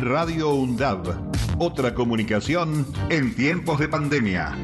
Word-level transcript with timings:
Radio 0.00 0.50
UNDAB. 0.54 1.32
Otra 1.58 1.92
comunicación 1.92 2.86
en 3.10 3.34
tiempos 3.34 3.80
de 3.80 3.88
pandemia. 3.88 4.56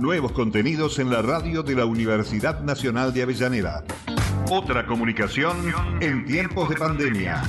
Nuevos 0.00 0.32
contenidos 0.32 0.98
en 0.98 1.10
la 1.10 1.22
radio 1.22 1.62
de 1.62 1.76
la 1.76 1.84
Universidad 1.84 2.60
Nacional 2.62 3.12
de 3.12 3.22
Avellaneda. 3.22 3.84
Otra 4.50 4.84
comunicación 4.84 5.56
en 6.00 6.24
tiempos 6.24 6.68
de 6.68 6.76
pandemia. 6.76 7.42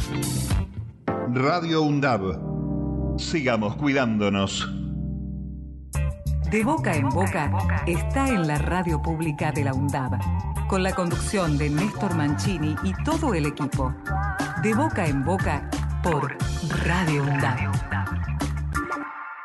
Radio 1.33 1.81
UNDAB. 1.81 3.17
Sigamos 3.17 3.75
cuidándonos. 3.77 4.71
De 6.51 6.63
boca 6.63 6.95
en 6.95 7.09
boca 7.09 7.83
está 7.87 8.29
en 8.29 8.47
la 8.47 8.59
radio 8.59 9.01
pública 9.01 9.51
de 9.51 9.63
la 9.63 9.73
UNDAB, 9.73 10.19
con 10.67 10.83
la 10.83 10.93
conducción 10.93 11.57
de 11.57 11.71
Néstor 11.71 12.15
Mancini 12.15 12.75
y 12.83 12.93
todo 13.03 13.33
el 13.33 13.47
equipo. 13.47 13.93
De 14.61 14.73
boca 14.75 15.07
en 15.07 15.25
boca 15.25 15.69
por 16.09 16.37
Radio. 16.85 17.25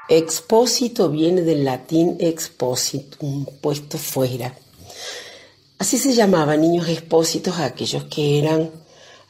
Expósito 0.09 1.09
viene 1.09 1.43
del 1.43 1.65
latín 1.65 2.17
expositum, 2.21 3.47
puesto 3.61 3.99
fuera. 3.99 4.55
Así 5.79 5.99
se 5.99 6.15
llamaban 6.15 6.61
niños 6.61 6.89
expósitos 6.89 7.57
a 7.57 7.65
aquellos 7.65 8.05
que 8.05 8.39
eran 8.39 8.71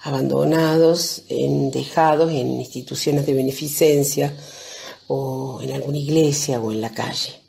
abandonados, 0.03 1.23
dejados 1.29 2.31
en 2.33 2.61
instituciones 2.61 3.25
de 3.25 3.33
beneficencia 3.33 4.37
o 5.07 5.61
en 5.63 5.73
alguna 5.73 5.99
iglesia 5.99 6.61
o 6.61 6.71
en 6.71 6.83
la 6.83 6.91
calle. 6.91 7.41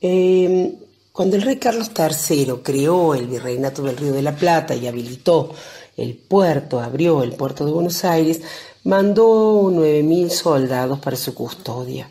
Em, 0.00 0.74
cuando 1.12 1.36
el 1.36 1.42
rey 1.42 1.56
Carlos 1.56 1.92
III 1.96 2.54
creó 2.64 3.14
el 3.14 3.28
virreinato 3.28 3.82
del 3.82 3.96
Río 3.96 4.12
de 4.12 4.22
la 4.22 4.34
Plata 4.34 4.74
y 4.74 4.88
habilitó 4.88 5.54
el 5.96 6.16
puerto, 6.16 6.80
abrió 6.80 7.22
el 7.22 7.32
puerto 7.32 7.64
de 7.64 7.72
Buenos 7.72 8.04
Aires, 8.04 8.42
mandó 8.84 9.62
9.000 9.70 10.28
soldados 10.30 10.98
para 11.00 11.16
su 11.16 11.34
custodia. 11.34 12.10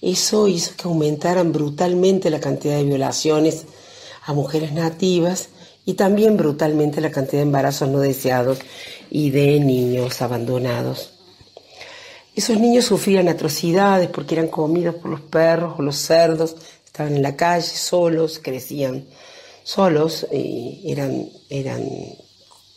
Eso 0.00 0.46
hizo 0.46 0.72
que 0.76 0.86
aumentaran 0.86 1.52
brutalmente 1.52 2.30
la 2.30 2.40
cantidad 2.40 2.76
de 2.76 2.84
violaciones 2.84 3.66
a 4.24 4.32
mujeres 4.32 4.72
nativas 4.72 5.48
y 5.84 5.94
también 5.94 6.36
brutalmente 6.36 7.00
la 7.00 7.10
cantidad 7.10 7.38
de 7.38 7.46
embarazos 7.46 7.88
no 7.88 7.98
deseados 7.98 8.58
y 9.10 9.30
de 9.30 9.58
niños 9.58 10.22
abandonados. 10.22 11.14
Esos 12.36 12.60
niños 12.60 12.84
sufrían 12.84 13.28
atrocidades 13.28 14.08
porque 14.08 14.36
eran 14.36 14.48
comidos 14.48 14.94
por 14.94 15.10
los 15.10 15.22
perros 15.22 15.74
o 15.78 15.82
los 15.82 15.96
cerdos, 15.96 16.54
estaban 16.84 17.16
en 17.16 17.22
la 17.22 17.34
calle 17.34 17.66
solos, 17.66 18.38
crecían 18.38 19.06
solos 19.64 20.24
y 20.30 20.82
eran, 20.84 21.28
eran 21.50 21.82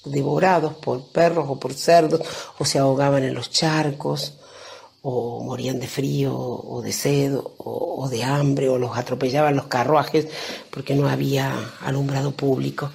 devorados 0.06 0.74
por 0.76 1.04
perros 1.08 1.46
o 1.48 1.60
por 1.60 1.74
cerdos 1.74 2.22
o 2.58 2.66
se 2.66 2.80
ahogaban 2.80 3.24
en 3.24 3.34
los 3.34 3.52
charcos 3.52 4.34
o 5.04 5.42
morían 5.44 5.80
de 5.80 5.88
frío 5.88 6.36
o 6.36 6.82
de 6.82 6.94
sed 6.94 7.34
o, 7.36 8.08
de 8.10 8.24
hambre 8.24 8.70
o 8.70 8.78
los 8.78 8.98
atropellaban 8.98 9.56
los 9.56 9.66
carruajes 9.66 10.28
porque 10.70 10.96
no 10.96 11.10
había 11.10 11.54
alumbrado 11.82 12.32
público. 12.32 12.92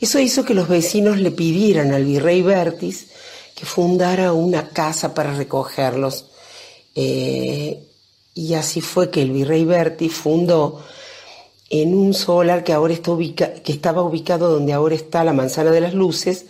Eso 0.00 0.18
hizo 0.18 0.44
que 0.44 0.54
los 0.54 0.68
vecinos 0.68 1.18
le 1.18 1.30
pidieran 1.30 1.92
al 1.92 2.04
virrey 2.04 2.42
Bertis 2.42 3.08
que 3.54 3.66
fundara 3.66 4.32
una 4.32 4.68
casa 4.68 5.14
para 5.14 5.34
recogerlos. 5.34 6.26
Eh, 6.94 7.82
y 8.34 8.54
así 8.54 8.80
fue 8.80 9.10
que 9.10 9.22
el 9.22 9.30
virrey 9.30 9.64
Bertis 9.64 10.12
fundó 10.12 10.82
en 11.70 11.94
un 11.94 12.14
solar 12.14 12.62
que 12.64 12.72
ahora 12.72 12.92
está 12.92 13.12
que 13.16 13.72
estaba 13.72 14.02
ubicado 14.02 14.50
donde 14.50 14.72
ahora 14.72 14.94
está 14.94 15.24
la 15.24 15.32
Manzana 15.32 15.70
de 15.70 15.80
las 15.80 15.94
Luces, 15.94 16.46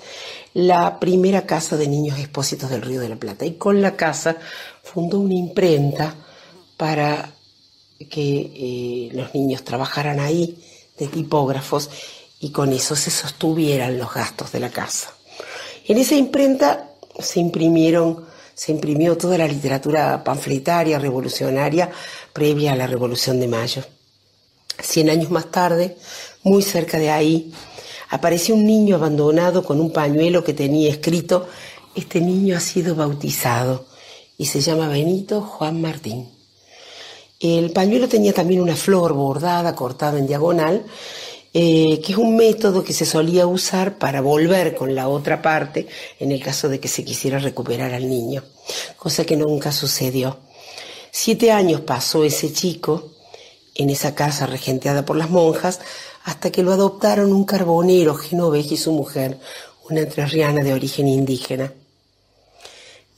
la 0.54 0.98
primera 1.00 1.46
casa 1.46 1.76
de 1.76 1.88
niños 1.88 2.18
expósitos 2.18 2.70
del 2.70 2.82
Río 2.82 3.00
de 3.00 3.08
la 3.08 3.16
Plata. 3.16 3.44
Y 3.44 3.54
con 3.54 3.80
la 3.80 3.96
casa 3.96 4.36
fundó 4.82 5.20
una 5.20 5.34
imprenta 5.34 6.14
para 6.76 7.30
que 8.10 8.52
eh, 8.54 9.08
los 9.12 9.34
niños 9.34 9.64
trabajaran 9.64 10.20
ahí 10.20 10.58
de 10.98 11.06
tipógrafos 11.06 11.90
y 12.40 12.50
con 12.50 12.72
eso 12.72 12.94
se 12.96 13.10
sostuvieran 13.10 13.98
los 13.98 14.12
gastos 14.12 14.52
de 14.52 14.60
la 14.60 14.70
casa. 14.70 15.12
En 15.86 15.98
esa 15.98 16.14
imprenta 16.14 16.90
se 17.18 17.40
imprimieron, 17.40 18.26
se 18.54 18.72
imprimió 18.72 19.16
toda 19.16 19.38
la 19.38 19.46
literatura 19.46 20.22
panfletaria 20.22 20.98
revolucionaria 20.98 21.90
previa 22.32 22.72
a 22.72 22.76
la 22.76 22.86
Revolución 22.86 23.40
de 23.40 23.48
Mayo. 23.48 23.84
Cien 24.82 25.10
años 25.10 25.30
más 25.30 25.50
tarde, 25.50 25.96
muy 26.42 26.62
cerca 26.62 26.98
de 26.98 27.10
ahí, 27.10 27.52
apareció 28.10 28.54
un 28.54 28.66
niño 28.66 28.96
abandonado 28.96 29.64
con 29.64 29.80
un 29.80 29.92
pañuelo 29.92 30.44
que 30.44 30.54
tenía 30.54 30.90
escrito, 30.90 31.46
este 31.94 32.20
niño 32.20 32.56
ha 32.56 32.60
sido 32.60 32.94
bautizado 32.94 33.86
y 34.36 34.46
se 34.46 34.60
llama 34.60 34.88
Benito 34.88 35.40
Juan 35.40 35.80
Martín. 35.80 36.28
El 37.40 37.72
pañuelo 37.72 38.08
tenía 38.08 38.32
también 38.32 38.60
una 38.60 38.76
flor 38.76 39.12
bordada, 39.12 39.74
cortada 39.74 40.18
en 40.18 40.26
diagonal, 40.26 40.84
eh, 41.52 42.00
que 42.04 42.12
es 42.12 42.18
un 42.18 42.36
método 42.36 42.82
que 42.82 42.92
se 42.92 43.04
solía 43.04 43.46
usar 43.46 43.98
para 43.98 44.20
volver 44.20 44.74
con 44.74 44.94
la 44.94 45.08
otra 45.08 45.40
parte 45.40 45.86
en 46.18 46.32
el 46.32 46.42
caso 46.42 46.68
de 46.68 46.80
que 46.80 46.88
se 46.88 47.04
quisiera 47.04 47.38
recuperar 47.38 47.94
al 47.94 48.08
niño, 48.08 48.42
cosa 48.96 49.24
que 49.24 49.36
nunca 49.36 49.70
sucedió. 49.70 50.38
Siete 51.12 51.52
años 51.52 51.82
pasó 51.82 52.24
ese 52.24 52.52
chico 52.52 53.13
en 53.74 53.90
esa 53.90 54.14
casa 54.14 54.46
regenteada 54.46 55.04
por 55.04 55.16
las 55.16 55.30
monjas 55.30 55.80
hasta 56.24 56.50
que 56.50 56.62
lo 56.62 56.72
adoptaron 56.72 57.32
un 57.32 57.44
carbonero 57.44 58.14
genovés 58.14 58.72
y 58.72 58.76
su 58.76 58.92
mujer, 58.92 59.38
una 59.88 60.00
entrerriana 60.00 60.62
de 60.62 60.72
origen 60.72 61.08
indígena. 61.08 61.72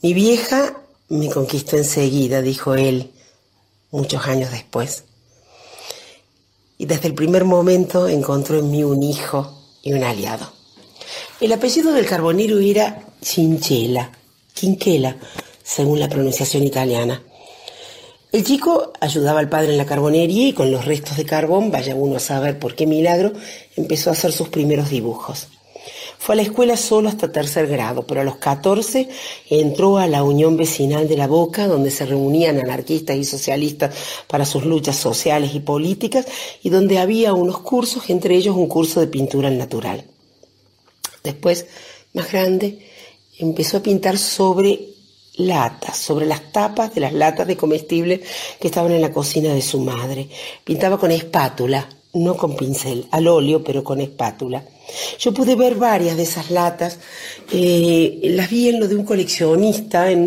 Mi 0.02 0.14
vieja 0.14 0.76
me 1.08 1.30
conquistó 1.30 1.76
enseguida, 1.76 2.42
dijo 2.42 2.74
él, 2.74 3.12
muchos 3.90 4.26
años 4.26 4.50
después. 4.50 5.04
Y 6.78 6.86
desde 6.86 7.08
el 7.08 7.14
primer 7.14 7.44
momento 7.44 8.08
encontró 8.08 8.58
en 8.58 8.70
mí 8.70 8.84
un 8.84 9.02
hijo 9.02 9.62
y 9.82 9.92
un 9.92 10.02
aliado. 10.04 10.52
El 11.40 11.52
apellido 11.52 11.92
del 11.92 12.06
carbonero 12.06 12.58
era 12.58 13.02
Chinchela, 13.22 14.10
Quinquela, 14.52 15.16
según 15.62 16.00
la 16.00 16.08
pronunciación 16.08 16.64
italiana. 16.64 17.22
El 18.32 18.44
chico 18.44 18.92
ayudaba 19.00 19.40
al 19.40 19.48
padre 19.48 19.70
en 19.70 19.78
la 19.78 19.86
carbonería 19.86 20.48
y 20.48 20.52
con 20.52 20.70
los 20.70 20.84
restos 20.84 21.16
de 21.16 21.24
carbón, 21.24 21.70
vaya 21.70 21.94
uno 21.94 22.16
a 22.16 22.20
saber 22.20 22.58
por 22.58 22.74
qué 22.74 22.86
milagro, 22.86 23.32
empezó 23.76 24.10
a 24.10 24.14
hacer 24.14 24.32
sus 24.32 24.48
primeros 24.48 24.90
dibujos. 24.90 25.48
Fue 26.18 26.34
a 26.34 26.36
la 26.36 26.42
escuela 26.42 26.76
solo 26.76 27.08
hasta 27.08 27.30
tercer 27.30 27.68
grado, 27.68 28.04
pero 28.04 28.20
a 28.20 28.24
los 28.24 28.36
14 28.36 29.08
entró 29.48 29.98
a 29.98 30.08
la 30.08 30.24
Unión 30.24 30.56
Vecinal 30.56 31.08
de 31.08 31.16
la 31.16 31.28
Boca, 31.28 31.68
donde 31.68 31.90
se 31.90 32.04
reunían 32.04 32.58
anarquistas 32.58 33.16
y 33.16 33.24
socialistas 33.24 33.94
para 34.26 34.44
sus 34.44 34.64
luchas 34.64 34.96
sociales 34.96 35.54
y 35.54 35.60
políticas, 35.60 36.26
y 36.62 36.70
donde 36.70 36.98
había 36.98 37.32
unos 37.32 37.60
cursos, 37.60 38.10
entre 38.10 38.34
ellos 38.34 38.56
un 38.56 38.66
curso 38.66 38.98
de 38.98 39.06
pintura 39.06 39.50
natural. 39.50 40.04
Después, 41.22 41.66
más 42.12 42.32
grande, 42.32 42.80
empezó 43.38 43.76
a 43.76 43.82
pintar 43.82 44.18
sobre 44.18 44.95
latas, 45.36 45.96
sobre 45.96 46.26
las 46.26 46.52
tapas 46.52 46.94
de 46.94 47.00
las 47.00 47.12
latas 47.12 47.46
de 47.46 47.56
comestibles 47.56 48.20
que 48.60 48.68
estaban 48.68 48.92
en 48.92 49.00
la 49.00 49.12
cocina 49.12 49.52
de 49.52 49.62
su 49.62 49.80
madre. 49.80 50.28
Pintaba 50.64 50.98
con 50.98 51.10
espátula, 51.10 51.88
no 52.14 52.36
con 52.36 52.56
pincel, 52.56 53.06
al 53.10 53.28
óleo, 53.28 53.62
pero 53.62 53.84
con 53.84 54.00
espátula. 54.00 54.64
Yo 55.18 55.34
pude 55.34 55.56
ver 55.56 55.74
varias 55.74 56.16
de 56.16 56.22
esas 56.22 56.50
latas, 56.50 56.98
eh, 57.52 58.20
las 58.22 58.48
vi 58.48 58.68
en 58.68 58.80
lo 58.80 58.88
de 58.88 58.96
un 58.96 59.04
coleccionista, 59.04 60.10
era 60.10 60.20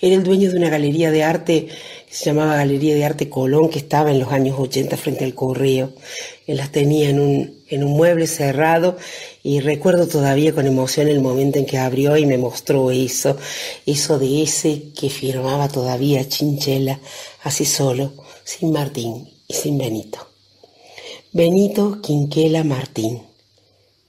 el 0.00 0.22
dueño 0.22 0.50
de 0.50 0.56
una 0.56 0.68
galería 0.68 1.10
de 1.10 1.24
arte 1.24 1.66
que 1.66 2.14
se 2.14 2.26
llamaba 2.26 2.56
Galería 2.56 2.94
de 2.94 3.04
Arte 3.04 3.28
Colón, 3.28 3.68
que 3.68 3.78
estaba 3.78 4.10
en 4.10 4.18
los 4.18 4.32
años 4.32 4.56
80 4.58 4.96
frente 4.96 5.24
al 5.24 5.34
correo. 5.34 5.92
Él 6.46 6.56
las 6.56 6.72
tenía 6.72 7.10
en 7.10 7.20
un, 7.20 7.57
en 7.68 7.84
un 7.84 7.92
mueble 7.92 8.26
cerrado 8.26 8.96
y 9.42 9.60
recuerdo 9.60 10.06
todavía 10.06 10.54
con 10.54 10.66
emoción 10.66 11.08
el 11.08 11.20
momento 11.20 11.58
en 11.58 11.66
que 11.66 11.78
abrió 11.78 12.16
y 12.16 12.26
me 12.26 12.38
mostró 12.38 12.90
eso, 12.90 13.36
eso 13.86 14.18
de 14.18 14.42
ese 14.42 14.90
que 14.98 15.10
firmaba 15.10 15.68
todavía 15.68 16.28
Chinchela, 16.28 17.00
así 17.42 17.64
solo, 17.64 18.12
sin 18.44 18.72
Martín 18.72 19.28
y 19.46 19.54
sin 19.54 19.78
Benito. 19.78 20.18
Benito 21.32 22.00
Quinquela 22.00 22.64
Martín. 22.64 23.27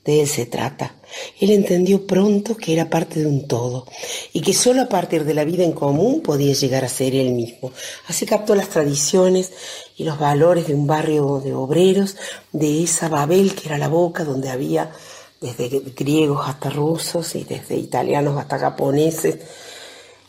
De 0.09 0.21
él 0.21 0.27
se 0.27 0.47
trata. 0.47 0.95
Él 1.39 1.51
entendió 1.51 2.07
pronto 2.07 2.57
que 2.57 2.73
era 2.73 2.89
parte 2.89 3.19
de 3.19 3.27
un 3.27 3.47
todo 3.47 3.85
y 4.33 4.41
que 4.41 4.55
solo 4.55 4.81
a 4.81 4.89
partir 4.89 5.23
de 5.23 5.35
la 5.35 5.43
vida 5.43 5.63
en 5.63 5.71
común 5.71 6.21
podía 6.21 6.51
llegar 6.55 6.83
a 6.83 6.89
ser 6.89 7.13
él 7.13 7.33
mismo. 7.33 7.71
Así 8.07 8.25
captó 8.25 8.55
las 8.55 8.69
tradiciones 8.69 9.51
y 9.97 10.05
los 10.05 10.17
valores 10.17 10.65
de 10.65 10.73
un 10.73 10.87
barrio 10.87 11.39
de 11.45 11.53
obreros, 11.53 12.15
de 12.51 12.81
esa 12.81 13.07
Babel 13.07 13.53
que 13.53 13.67
era 13.67 13.77
la 13.77 13.87
boca 13.87 14.23
donde 14.23 14.49
había 14.49 14.91
desde 15.39 15.69
griegos 15.95 16.41
hasta 16.49 16.71
rusos 16.71 17.35
y 17.35 17.43
desde 17.43 17.75
italianos 17.75 18.35
hasta 18.35 18.57
japoneses, 18.57 19.37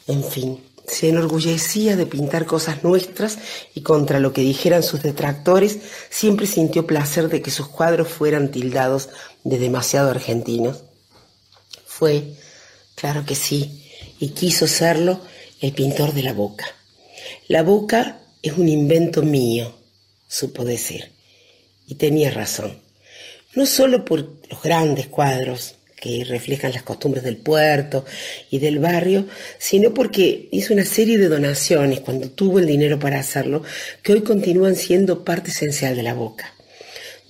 en 0.06 0.22
fin, 0.22 0.62
se 0.90 1.08
enorgullecía 1.08 1.96
de 1.96 2.06
pintar 2.06 2.46
cosas 2.46 2.82
nuestras 2.82 3.38
y 3.74 3.82
contra 3.82 4.18
lo 4.18 4.32
que 4.32 4.40
dijeran 4.40 4.82
sus 4.82 5.02
detractores, 5.02 5.78
siempre 6.10 6.46
sintió 6.46 6.86
placer 6.86 7.28
de 7.28 7.40
que 7.42 7.50
sus 7.50 7.68
cuadros 7.68 8.08
fueran 8.08 8.50
tildados 8.50 9.08
de 9.44 9.58
demasiado 9.58 10.10
argentinos. 10.10 10.82
Fue, 11.86 12.34
claro 12.96 13.24
que 13.24 13.34
sí, 13.34 13.88
y 14.18 14.30
quiso 14.30 14.66
serlo 14.66 15.20
el 15.60 15.72
pintor 15.72 16.12
de 16.12 16.22
la 16.22 16.32
boca. 16.32 16.66
La 17.46 17.62
boca 17.62 18.20
es 18.42 18.54
un 18.54 18.68
invento 18.68 19.22
mío, 19.22 19.74
supo 20.26 20.64
decir. 20.64 21.12
Y 21.86 21.94
tenía 21.96 22.30
razón. 22.30 22.80
No 23.54 23.66
solo 23.66 24.04
por 24.04 24.20
los 24.48 24.62
grandes 24.62 25.08
cuadros 25.08 25.74
que 26.00 26.24
reflejan 26.24 26.72
las 26.72 26.82
costumbres 26.82 27.22
del 27.22 27.36
puerto 27.36 28.04
y 28.50 28.58
del 28.58 28.78
barrio, 28.78 29.26
sino 29.58 29.92
porque 29.92 30.48
hizo 30.50 30.72
una 30.74 30.84
serie 30.84 31.18
de 31.18 31.28
donaciones 31.28 32.00
cuando 32.00 32.30
tuvo 32.30 32.58
el 32.58 32.66
dinero 32.66 32.98
para 32.98 33.20
hacerlo, 33.20 33.62
que 34.02 34.14
hoy 34.14 34.22
continúan 34.22 34.76
siendo 34.76 35.24
parte 35.24 35.50
esencial 35.50 35.94
de 35.94 36.02
la 36.02 36.14
boca. 36.14 36.54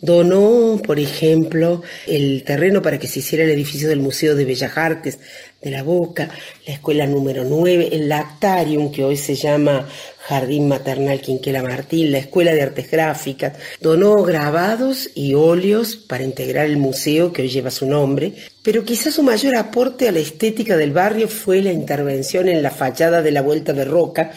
Donó, 0.03 0.81
por 0.83 0.99
ejemplo, 0.99 1.83
el 2.07 2.43
terreno 2.45 2.81
para 2.81 2.99
que 2.99 3.07
se 3.07 3.19
hiciera 3.19 3.45
el 3.45 3.51
edificio 3.51 3.87
del 3.87 4.01
Museo 4.01 4.35
de 4.35 4.47
Bellas 4.47 4.79
Artes 4.79 5.19
de 5.61 5.71
la 5.71 5.83
Boca, 5.83 6.31
la 6.67 6.73
escuela 6.73 7.07
número 7.07 7.45
9, 7.45 7.91
el 7.93 8.09
Lactarium, 8.09 8.91
que 8.91 9.05
hoy 9.05 9.19
se 9.19 9.35
llama 9.35 9.87
Jardín 10.21 10.69
Maternal 10.69 11.21
Quinquela 11.21 11.63
Martín, 11.63 12.13
la 12.13 12.19
Escuela 12.19 12.55
de 12.55 12.63
Artes 12.63 12.91
Gráficas. 12.91 13.59
Donó 13.81 14.23
grabados 14.23 15.11
y 15.15 15.35
óleos 15.35 15.97
para 15.97 16.25
integrar 16.25 16.65
el 16.65 16.79
museo 16.79 17.35
que 17.35 17.43
hoy 17.43 17.51
lleva 17.51 17.71
su 17.71 17.85
nombre, 17.85 18.33
pero 18.63 18.85
quizás 18.85 19.15
su 19.15 19.23
mayor 19.23 19.55
aporte 19.57 20.09
a 20.09 20.13
la 20.13 20.19
estética 20.19 20.77
del 20.77 20.93
barrio 20.93 21.29
fue 21.29 21.63
la 21.63 21.73
intervención 21.73 22.49
en 22.49 22.63
la 22.63 22.71
fachada 22.71 23.23
de 23.23 23.31
la 23.31 23.43
Vuelta 23.43 23.73
de 23.73 23.85
Roca 23.85 24.33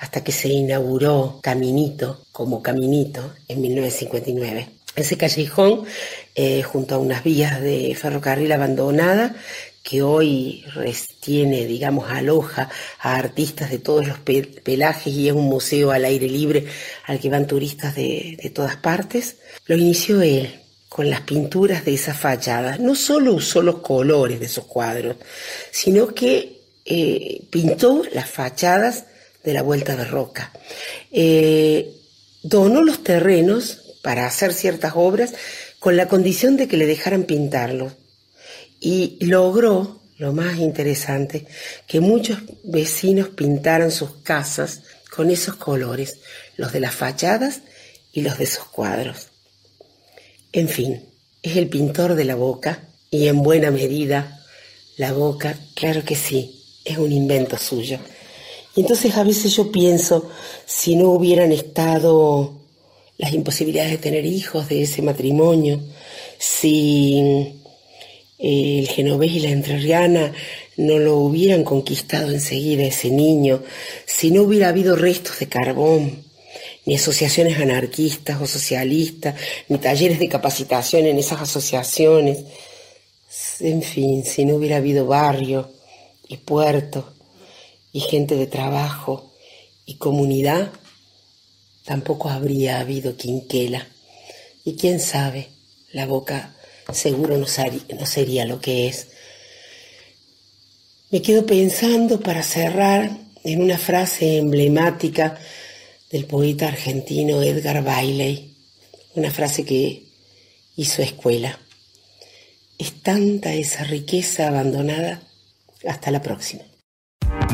hasta 0.00 0.24
que 0.24 0.32
se 0.32 0.48
inauguró 0.48 1.40
Caminito 1.42 2.24
como 2.32 2.62
Caminito 2.62 3.34
en 3.48 3.60
1959 3.60 4.78
ese 4.98 5.16
callejón, 5.16 5.84
eh, 6.34 6.62
junto 6.62 6.94
a 6.94 6.98
unas 6.98 7.22
vías 7.22 7.60
de 7.60 7.94
ferrocarril 7.94 8.52
abandonada, 8.52 9.34
que 9.82 10.02
hoy 10.02 10.64
tiene, 11.20 11.66
digamos, 11.66 12.10
aloja 12.10 12.68
a 13.00 13.16
artistas 13.16 13.70
de 13.70 13.78
todos 13.78 14.06
los 14.06 14.18
pelajes 14.18 15.12
y 15.12 15.28
es 15.28 15.34
un 15.34 15.46
museo 15.46 15.92
al 15.92 16.04
aire 16.04 16.28
libre 16.28 16.66
al 17.06 17.18
que 17.18 17.30
van 17.30 17.46
turistas 17.46 17.94
de, 17.94 18.52
todas 18.54 18.76
partes, 18.76 19.38
lo 19.66 19.76
inició 19.76 20.20
él 20.20 20.60
con 20.88 21.10
las 21.10 21.20
pinturas 21.22 21.84
de 21.84 21.94
esas 21.94 22.18
fachadas. 22.18 22.80
No 22.80 22.94
solo 22.94 23.34
usó 23.34 23.62
los 23.62 23.78
colores 23.80 24.40
de 24.40 24.46
esos 24.46 24.64
cuadros, 24.64 25.16
sino 25.70 26.14
que 26.14 26.62
eh, 26.84 27.42
pintó 27.50 28.02
las 28.12 28.30
fachadas 28.30 29.04
de 29.44 29.52
la 29.52 29.62
Vuelta 29.62 29.96
de 29.96 30.04
Roca. 30.04 30.52
Eh, 31.10 31.94
donó 32.42 32.82
los 32.82 33.02
terrenos 33.04 33.96
para 34.02 34.26
hacer 34.26 34.52
ciertas 34.52 34.92
obras 34.94 35.34
con 35.78 35.96
la 35.96 36.08
condición 36.08 36.56
de 36.56 36.68
que 36.68 36.76
le 36.76 36.86
dejaran 36.86 37.24
pintarlo. 37.24 37.92
Y 38.80 39.18
logró, 39.20 40.00
lo 40.16 40.32
más 40.32 40.58
interesante, 40.58 41.46
que 41.86 42.00
muchos 42.00 42.38
vecinos 42.64 43.28
pintaran 43.28 43.90
sus 43.90 44.16
casas 44.22 44.82
con 45.14 45.30
esos 45.30 45.56
colores, 45.56 46.18
los 46.56 46.72
de 46.72 46.80
las 46.80 46.94
fachadas 46.94 47.60
y 48.12 48.22
los 48.22 48.38
de 48.38 48.46
sus 48.46 48.64
cuadros. 48.64 49.28
En 50.52 50.68
fin, 50.68 51.02
es 51.42 51.56
el 51.56 51.68
pintor 51.68 52.14
de 52.14 52.24
la 52.24 52.34
boca 52.34 52.88
y 53.10 53.28
en 53.28 53.42
buena 53.42 53.70
medida 53.70 54.40
la 54.96 55.12
boca, 55.12 55.58
claro 55.74 56.04
que 56.04 56.16
sí, 56.16 56.62
es 56.84 56.98
un 56.98 57.12
invento 57.12 57.56
suyo. 57.58 57.98
Y 58.74 58.80
entonces 58.80 59.16
a 59.16 59.24
veces 59.24 59.54
yo 59.54 59.70
pienso, 59.70 60.30
si 60.64 60.96
no 60.96 61.10
hubieran 61.10 61.52
estado 61.52 62.54
las 63.18 63.32
imposibilidades 63.32 63.92
de 63.92 63.98
tener 63.98 64.24
hijos 64.24 64.68
de 64.68 64.82
ese 64.82 65.02
matrimonio, 65.02 65.80
si 66.38 67.20
eh, 68.38 68.78
el 68.78 68.88
genovés 68.88 69.32
y 69.32 69.40
la 69.40 69.50
entrerriana 69.50 70.32
no 70.76 70.98
lo 70.98 71.16
hubieran 71.16 71.64
conquistado 71.64 72.30
enseguida 72.30 72.84
ese 72.84 73.10
niño, 73.10 73.62
si 74.06 74.30
no 74.30 74.42
hubiera 74.42 74.68
habido 74.68 74.96
restos 74.96 75.40
de 75.40 75.48
carbón, 75.48 76.27
ni 76.88 76.94
asociaciones 76.94 77.58
anarquistas 77.58 78.40
o 78.40 78.46
socialistas, 78.46 79.34
ni 79.68 79.76
talleres 79.76 80.18
de 80.18 80.26
capacitación 80.26 81.04
en 81.04 81.18
esas 81.18 81.42
asociaciones, 81.42 82.38
en 83.60 83.82
fin, 83.82 84.24
si 84.24 84.46
no 84.46 84.54
hubiera 84.54 84.78
habido 84.78 85.06
barrio 85.06 85.70
y 86.28 86.38
puerto 86.38 87.12
y 87.92 88.00
gente 88.00 88.36
de 88.36 88.46
trabajo 88.46 89.34
y 89.84 89.96
comunidad, 89.96 90.72
tampoco 91.84 92.30
habría 92.30 92.80
habido 92.80 93.18
quinquela. 93.18 93.86
Y 94.64 94.76
quién 94.76 94.98
sabe, 94.98 95.48
la 95.92 96.06
boca 96.06 96.54
seguro 96.90 97.36
no, 97.36 97.46
sería 97.46 98.46
lo 98.46 98.62
que 98.62 98.88
es. 98.88 99.08
Me 101.10 101.20
quedo 101.20 101.44
pensando 101.44 102.18
para 102.18 102.42
cerrar 102.42 103.10
en 103.44 103.60
una 103.60 103.76
frase 103.76 104.38
emblemática 104.38 105.38
del 106.10 106.24
poeta 106.26 106.68
argentino 106.68 107.42
Edgar 107.42 107.84
Bailey, 107.84 108.56
una 109.14 109.30
frase 109.30 109.64
que 109.64 110.04
hizo 110.76 111.02
escuela. 111.02 111.58
Es 112.78 113.02
tanta 113.02 113.54
esa 113.54 113.84
riqueza 113.84 114.48
abandonada. 114.48 115.22
Hasta 115.86 116.10
la 116.10 116.20
próxima. 116.22 116.62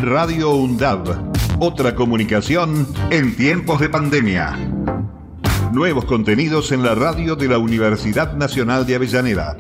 Radio 0.01 0.55
UNDAB 0.55 1.35
otra 1.59 1.95
comunicación 1.95 2.87
en 3.11 3.37
tiempos 3.37 3.81
de 3.81 3.89
pandemia. 3.89 4.57
Nuevos 5.73 6.05
contenidos 6.05 6.73
en 6.73 6.83
la 6.83 6.95
radio 6.95 7.37
de 7.37 7.49
la 7.49 7.59
Universidad 7.59 8.35
Nacional 8.35 8.87
de 8.87 8.97
Avellaneda. 8.97 9.57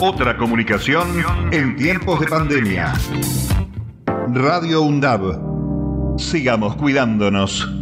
Otra 0.00 0.36
comunicación 0.36 1.08
en 1.50 1.76
tiempos 1.76 2.20
de 2.20 2.26
pandemia. 2.26 2.92
Radio 4.28 4.82
UNDAB. 4.82 6.18
Sigamos 6.18 6.76
cuidándonos. 6.76 7.81